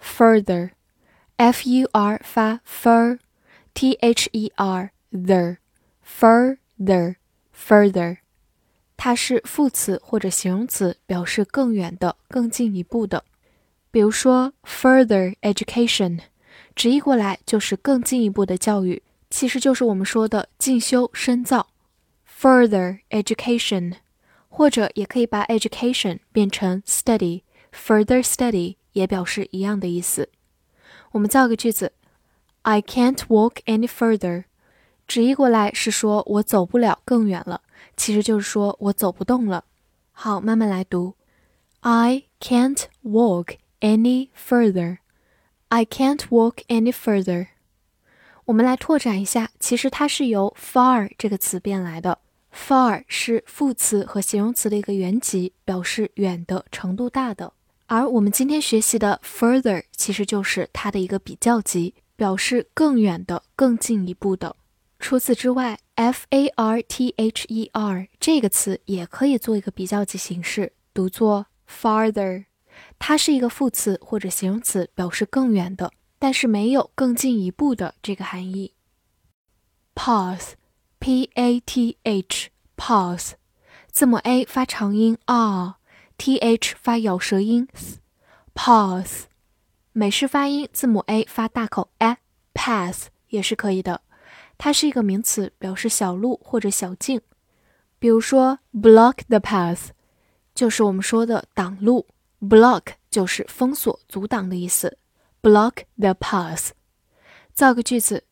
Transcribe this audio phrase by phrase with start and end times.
[0.00, 0.70] further,
[1.36, 5.56] f u r 发 fur，t h e r the
[6.06, 7.16] further
[7.54, 8.18] further，
[8.96, 13.24] 它是副词或者形容词，表示更远的、更进一步的。
[13.90, 16.20] 比如说 further education，
[16.74, 21.68] 直译过来就是更进一步的教育，其实就是我们说的进修深造。
[22.28, 23.94] further education，
[24.48, 28.76] 或者也可以把 education 变成 study，further study。
[28.93, 30.29] 也表示一样的意思。
[31.11, 31.93] 我们造个句子
[32.61, 34.45] ：I can't walk any further。
[35.07, 37.61] 直译过来是说我走不了更远了，
[37.97, 39.65] 其实就是说我走不动了。
[40.11, 41.15] 好，慢慢来读
[41.79, 44.97] ：I can't walk any further。
[45.69, 47.47] I can't walk any further。
[48.45, 52.19] 我们来拓展一下，其实它是由 far 这个词变来的。
[52.51, 57.53] far 是副词和形容词的一个原级，表示远的、程度大的。
[57.89, 64.55] 而我们今天学习的 further 其实就是它的一个比较级，表示更远的、更进一步的。
[64.99, 72.45] 除此之外，f a r t h e r 这个词也可以做一个比较级形式，读作 farther。
[72.99, 78.75] 它是一个副词或者形容词，表示更远的，但是没有更进一步的这个含义。
[79.95, 83.31] path，p a t h，path，
[83.91, 85.78] 字母 a 发长音 r。
[86.19, 87.65] T h 发咬舌音
[88.53, 89.21] ，path，
[89.93, 94.01] 美式发音字母 a 发大口 a，path 也是可以的。
[94.57, 97.21] 它是一个名词，表示小路或者小径。
[97.99, 99.91] 比如说 block the path，
[100.53, 102.05] 就是我们说的挡路
[102.41, 104.97] ，block 就是封锁、阻挡的意思。
[105.41, 106.71] block the path。
[107.53, 108.25] 造个句子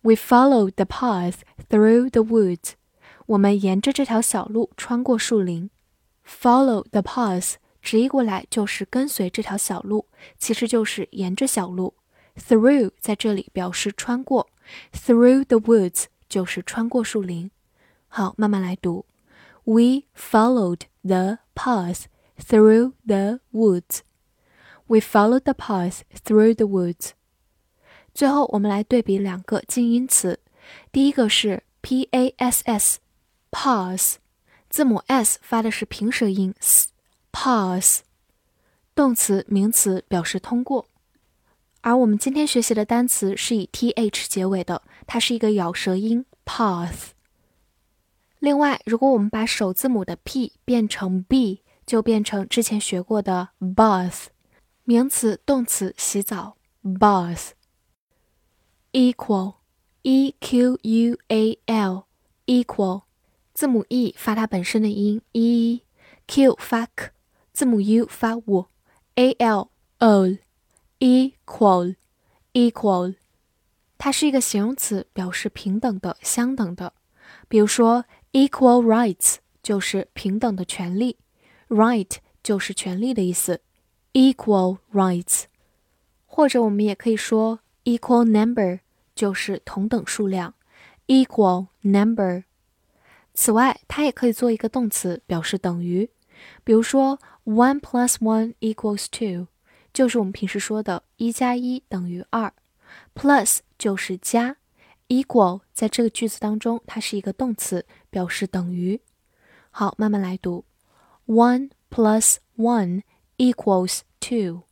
[0.00, 1.36] ：We follow the path
[1.68, 2.72] through the woods。
[3.26, 5.70] 我们沿着这条小路穿过树林。
[6.26, 10.06] Follow the path，直译过来就是跟随这条小路，
[10.38, 11.94] 其实就是沿着小路。
[12.36, 14.48] Through 在这里表示穿过
[14.92, 17.50] ，Through the woods 就是穿过树林。
[18.08, 19.04] 好，慢慢来读。
[19.64, 22.04] We followed the path
[22.38, 24.00] through the woods.
[24.86, 27.10] We followed the path through the woods.
[28.14, 30.40] 最后，我们来对比两个近音词。
[30.90, 34.19] 第一个是 p a s s，pass。
[34.70, 38.02] 字母 s 发的是平舌音 s，pass
[38.94, 40.86] 动词、名词表示通过。
[41.80, 47.08] 而我们今天学习的单词是以 th 结尾的，它是一个咬舌音，path。
[48.38, 54.26] 另外，如果我们把首字母的 p 变成 b，就变成之前学过的 bath，
[54.84, 57.50] 名词、动词洗澡，bath。
[58.92, 63.02] equal，e q u a l，equal。
[63.60, 67.10] 字母 e 发它本身的音 e，q 发 k，
[67.52, 71.96] 字母 u 发 w，a l all，equal
[72.54, 73.16] equal，
[73.98, 76.94] 它是一个形容词，表示平等的、相等的。
[77.48, 81.18] 比如说 equal rights 就是平等的权利
[81.68, 83.60] ，right 就是权利的意思
[84.14, 85.42] ，equal rights。
[86.24, 88.80] 或者我们也可以说 equal number
[89.14, 90.54] 就是同等数量
[91.08, 92.44] ，equal number。
[93.34, 96.10] 此外，它也可以做一个动词，表示等于。
[96.64, 99.46] 比如说，one plus one equals two，
[99.92, 102.52] 就是我们平时说的“一加一等于二”。
[103.14, 104.56] plus 就是加
[105.08, 109.00] ，equal 在这个句子当中，它是一个动词，表示等于。
[109.70, 110.64] 好，慢慢来读
[111.26, 113.02] ：one plus one
[113.38, 114.62] equals two。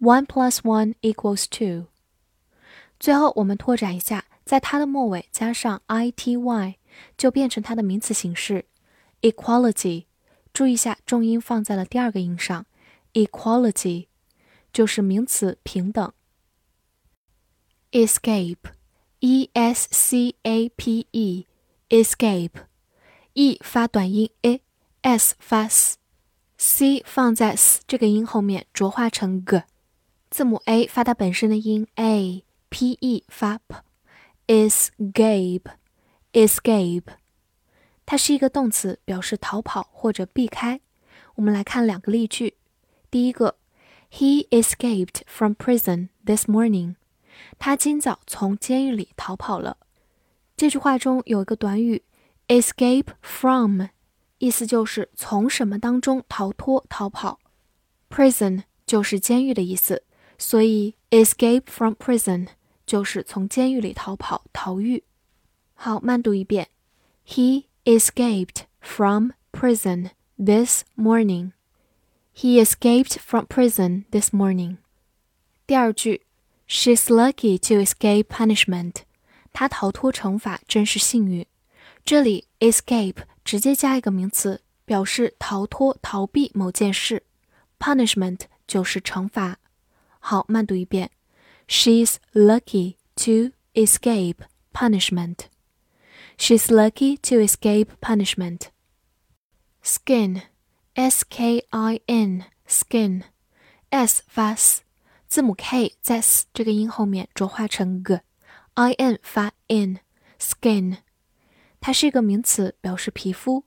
[0.00, 1.88] one plus one equals two。
[2.98, 6.76] 最后，我们拓展一下，在它的末尾加上 i t y。
[7.16, 8.66] 就变成它的名词形式
[9.22, 10.04] ，equality。
[10.52, 12.64] 注意一下，重音放在了第二个音上
[13.12, 14.06] ，equality
[14.72, 16.12] 就是名词平等。
[17.92, 22.58] escape，e s c a p e，escape，e
[23.62, 29.62] 发短音 a，s 发 s，c 放在 s 这个音后面浊化成 g，
[30.30, 33.60] 字母 a 发它本身的音 a，p e 发
[34.46, 35.70] p，escape。
[36.36, 37.14] Escape，
[38.04, 40.82] 它是一个动词，表示逃跑或者避开。
[41.36, 42.58] 我们来看两个例句。
[43.10, 43.56] 第一个
[44.12, 46.96] ，He escaped from prison this morning。
[47.58, 49.78] 他今早从监狱里逃跑了。
[50.58, 52.02] 这句话中有一个短语
[52.48, 53.86] escape from，
[54.36, 57.38] 意思就是从什么当中逃脱、逃跑。
[58.10, 60.02] prison 就是监狱的意思，
[60.36, 62.48] 所以 escape from prison
[62.84, 65.02] 就是从监狱里逃跑、逃狱。
[65.75, 66.69] 好，慢读一遍：
[67.25, 71.51] He escaped from prison this morning.
[72.35, 74.77] He escaped from prison this morning.
[75.65, 76.21] 第二句，
[76.67, 79.03] She's lucky to escape punishment.
[79.51, 81.45] 她逃脱惩罚真是幸运。
[82.05, 87.23] 这里 escape 直接加一个名词，表示逃脱、逃避某件事。
[87.79, 89.57] punishment 就是惩罚。
[90.19, 91.11] 好，慢读一遍：
[91.67, 94.37] She's lucky to escape
[94.71, 95.37] punishment.
[96.37, 98.69] She's lucky to escape punishment.
[99.83, 100.43] Skin
[100.93, 103.23] S K I N skin
[103.89, 104.81] S 发 s，
[105.27, 109.99] 字母 K 在 s 这个音后面浊化成 g，I N 发 in
[110.39, 110.97] skin，
[111.79, 113.65] 它是一个名词，表示皮肤。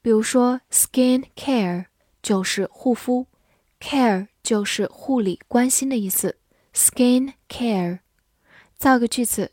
[0.00, 1.86] 比如说 skin care
[2.22, 3.26] 就是护肤，
[3.80, 6.38] care 就是护理、关心的意思。
[6.72, 8.00] skin care，
[8.76, 9.52] 造个句子：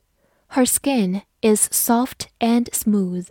[0.50, 3.27] Her skin is soft and smooth。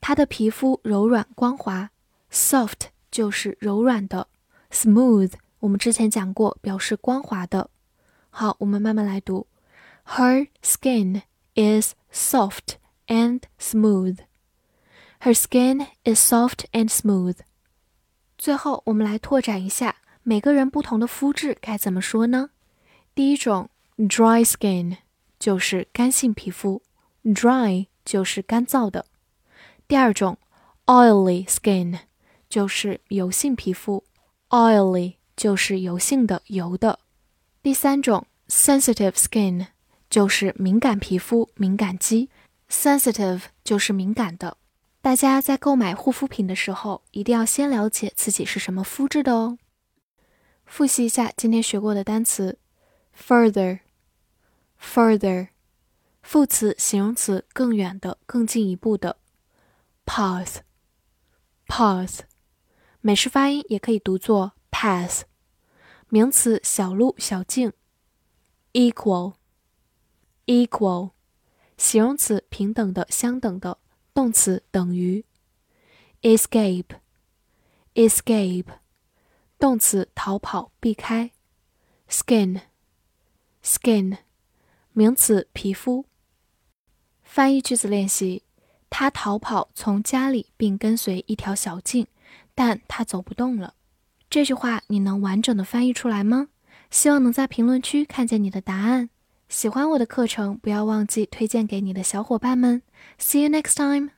[0.00, 1.90] 她的皮肤柔软光滑
[2.30, 2.88] ，soft。
[3.10, 4.28] 就是柔软的
[4.70, 5.32] ，smooth。
[5.60, 7.70] 我们之前讲过，表示光滑的。
[8.28, 9.46] 好，我们慢慢来读。
[10.04, 11.22] Her skin
[11.54, 12.74] is soft
[13.06, 14.18] and smooth.
[15.20, 17.38] Her skin is soft and smooth.
[18.36, 22.50] 最后，我们来拓展一下，每个人不同的肤质该怎么说呢？
[23.14, 24.98] 第一种，dry skin，
[25.38, 26.82] 就是干性皮肤
[27.34, 29.06] ，dry 就是干燥的。
[29.86, 30.36] 第二种
[30.86, 32.00] ，oily skin。
[32.48, 34.02] 就是油性皮肤
[34.48, 36.98] ，oily 就是油性的、油的。
[37.62, 39.66] 第三种，sensitive skin
[40.08, 42.30] 就是敏感皮肤、敏感肌
[42.70, 44.56] ，sensitive 就是敏感的。
[45.02, 49.58] 大家在购买护肤品的时候，一定要先了解自己是什么肤质的哦。
[50.64, 52.58] 复习一下今天学过的单词
[53.14, 55.48] ：further，further，
[56.30, 59.16] 副词、形容词，更远的、更进一步的
[60.04, 60.60] ；path，path。
[63.00, 65.22] 美式发音也可以读作 path。
[66.10, 67.72] 名词小路、小径。
[68.74, 71.12] equal，equal。
[71.78, 73.78] 形容词平等的、相等的。
[74.12, 75.24] 动词等于。
[76.20, 78.66] escape，escape。
[79.58, 81.30] 动词逃跑、避开。
[82.10, 84.18] skin，skin。
[84.92, 86.04] 名词皮肤。
[87.30, 88.42] 翻译句子练习：
[88.88, 92.06] 他逃跑从家里，并跟随一条小径。
[92.54, 93.74] 但他走不动了。
[94.30, 96.48] 这句话你能完整的翻译出来吗？
[96.90, 99.10] 希望能在评论区看见你的答案。
[99.48, 102.82] 喜欢我的课程，不要忘记推荐给你的小伙伴们。
[103.18, 104.17] See you next time.